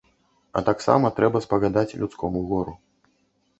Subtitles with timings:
[0.59, 2.77] А таксама трэба спагадаць людскому гору.